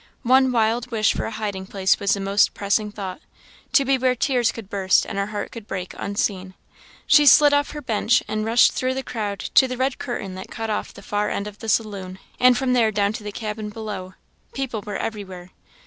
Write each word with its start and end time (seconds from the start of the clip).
One 0.23 0.51
wild 0.51 0.89
wish 0.89 1.13
for 1.13 1.25
a 1.25 1.29
hiding 1.31 1.67
place 1.67 1.99
was 1.99 2.15
the 2.15 2.19
most 2.19 2.55
pressing 2.55 2.91
thought 2.91 3.21
to 3.73 3.85
be 3.85 3.99
where 3.99 4.15
tears 4.15 4.51
could 4.51 4.67
burst 4.67 5.05
and 5.05 5.15
her 5.19 5.27
heart 5.27 5.51
could 5.51 5.67
break 5.67 5.93
unseen. 5.95 6.55
She 7.05 7.27
slid 7.27 7.53
off 7.53 7.69
her 7.73 7.83
bench 7.83 8.23
and 8.27 8.43
rushed 8.43 8.71
through 8.71 8.95
the 8.95 9.03
crowd 9.03 9.37
to 9.41 9.67
the 9.67 9.77
red 9.77 9.99
curtain 9.99 10.33
that 10.33 10.49
cut 10.49 10.71
off 10.71 10.91
the 10.91 11.03
far 11.03 11.29
end 11.29 11.45
of 11.45 11.59
the 11.59 11.69
saloon; 11.69 12.17
and 12.39 12.57
from 12.57 12.73
there 12.73 12.89
down 12.89 13.13
to 13.13 13.23
the 13.23 13.31
cabin 13.31 13.69
below 13.69 14.15
people 14.55 14.81
were 14.81 14.97
everywhere. 14.97 15.51